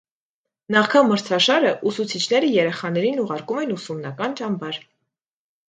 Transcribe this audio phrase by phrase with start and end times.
[0.75, 4.85] Նախքան մրցաշարը ուսուցիչները երեխաներին ուղարկում են ուսումնական ճամբար։